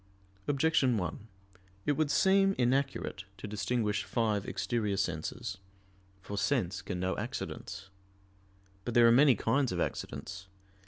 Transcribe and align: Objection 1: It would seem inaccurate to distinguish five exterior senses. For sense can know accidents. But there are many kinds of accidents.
Objection 0.47 0.97
1: 0.97 1.27
It 1.85 1.91
would 1.91 2.09
seem 2.09 2.53
inaccurate 2.57 3.25
to 3.37 3.45
distinguish 3.47 4.03
five 4.03 4.47
exterior 4.47 4.97
senses. 4.97 5.59
For 6.23 6.39
sense 6.39 6.81
can 6.81 6.99
know 6.99 7.15
accidents. 7.19 7.91
But 8.83 8.95
there 8.95 9.07
are 9.07 9.11
many 9.11 9.35
kinds 9.35 9.71
of 9.71 9.79
accidents. 9.79 10.47